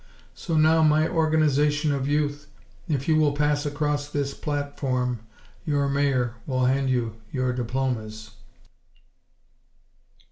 [0.33, 2.47] So now, my Organization of Youth,
[2.89, 5.19] if you will pass across this platform,
[5.63, 8.31] your Mayor will hand you your diplomas."